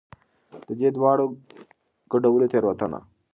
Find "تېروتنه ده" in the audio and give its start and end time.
2.51-3.07